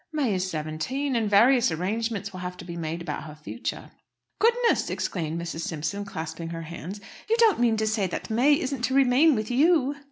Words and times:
May 0.11 0.33
is 0.33 0.49
seventeen, 0.49 1.15
and 1.15 1.29
various 1.29 1.71
arrangements 1.71 2.33
will 2.33 2.39
have 2.39 2.57
to 2.57 2.65
be 2.65 2.75
made 2.75 3.03
about 3.03 3.25
her 3.25 3.35
future." 3.35 3.91
"Goodness!" 4.39 4.89
exclaimed 4.89 5.39
Mrs. 5.39 5.59
Simpson, 5.59 6.05
clasping 6.05 6.49
her 6.49 6.63
hands. 6.63 6.99
"You 7.29 7.35
don't 7.37 7.59
mean 7.59 7.77
to 7.77 7.85
say 7.85 8.07
that 8.07 8.31
May 8.31 8.59
isn't 8.59 8.81
to 8.85 8.95
remain 8.95 9.35
with 9.35 9.51
you?" 9.51 9.95